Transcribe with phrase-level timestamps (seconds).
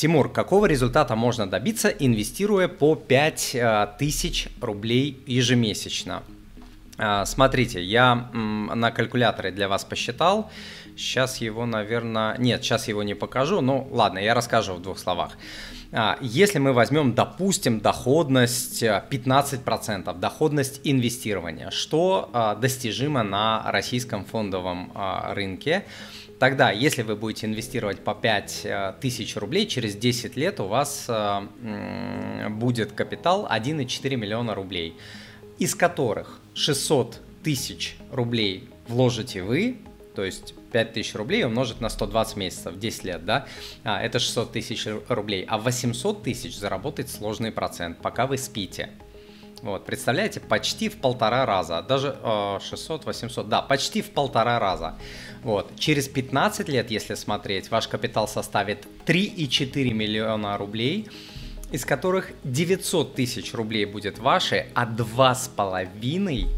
[0.00, 6.22] Тимур, какого результата можно добиться, инвестируя по 5000 рублей ежемесячно?
[7.02, 10.50] А, смотрите, я на калькуляторе для вас посчитал.
[10.96, 12.36] Сейчас его, наверное...
[12.36, 13.62] Нет, сейчас его не покажу.
[13.62, 15.38] Ну, ладно, я расскажу в двух словах.
[15.92, 24.26] А, если мы возьмем, допустим, доходность 15%, э, доходность инвестирования, что а, достижимо на российском
[24.26, 24.92] фондовом
[25.30, 25.86] рынке,
[26.38, 31.06] тогда, если вы будете инвестировать по 5 э, тысяч рублей, через 10 лет у вас
[31.08, 34.96] э, будет капитал 1,4 миллиона рублей,
[35.60, 39.78] из которых 600 тысяч рублей вложите вы,
[40.16, 43.46] то есть 5 тысяч рублей умножить на 120 месяцев, 10 лет, да,
[43.84, 48.90] а, это 600 тысяч рублей, а 800 тысяч заработать сложный процент, пока вы спите.
[49.62, 54.96] Вот, представляете, почти в полтора раза, даже э, 600, 800, да, почти в полтора раза.
[55.42, 61.10] Вот, через 15 лет, если смотреть, ваш капитал составит 3,4 миллиона рублей,
[61.72, 66.48] из которых 900 тысяч рублей будет ваши, а 2,5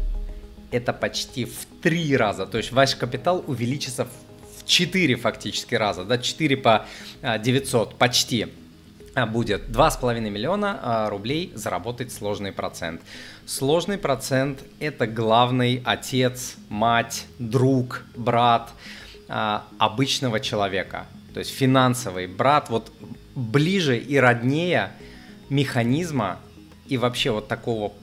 [0.71, 2.45] это почти в 3 раза.
[2.45, 6.85] То есть ваш капитал увеличится в 4 фактически раза, да, 4 по
[7.21, 8.47] 900 а, почти
[9.13, 13.01] а, будет 2,5 миллиона а, рублей заработать сложный процент.
[13.45, 18.71] Сложный процент– это главный отец, мать, друг, брат
[19.79, 21.07] обычного человека.
[21.33, 22.91] То есть финансовый брат, вот
[23.35, 24.91] ближе и роднее
[25.49, 26.39] механизма
[26.87, 27.93] и вообще вот такого,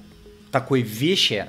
[0.50, 1.46] такой вещи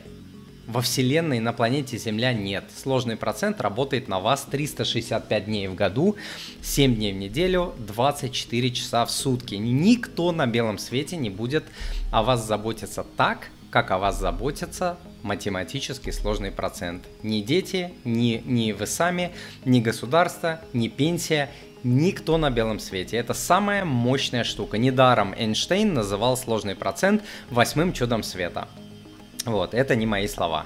[0.68, 2.66] во Вселенной на планете Земля нет.
[2.76, 6.16] Сложный процент работает на вас 365 дней в году,
[6.62, 9.56] 7 дней в неделю, 24 часа в сутки.
[9.56, 11.66] Никто на белом свете не будет
[12.12, 17.06] о вас заботиться так, как о вас заботится математически сложный процент.
[17.24, 19.32] Ни дети, ни, ни вы сами,
[19.66, 21.50] ни государство, ни пенсия,
[21.84, 23.18] никто на белом свете.
[23.18, 24.78] Это самая мощная штука.
[24.78, 28.68] Недаром Эйнштейн называл сложный процент восьмым чудом света.
[29.46, 30.59] Вот, это не мои слова.